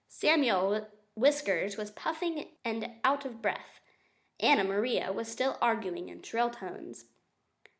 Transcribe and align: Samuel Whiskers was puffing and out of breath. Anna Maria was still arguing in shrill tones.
Samuel 0.09 0.87
Whiskers 1.15 1.77
was 1.77 1.91
puffing 1.91 2.53
and 2.65 2.99
out 3.03 3.23
of 3.23 3.39
breath. 3.39 3.79
Anna 4.39 4.63
Maria 4.63 5.13
was 5.13 5.31
still 5.31 5.59
arguing 5.61 6.09
in 6.09 6.23
shrill 6.23 6.49
tones. 6.49 7.05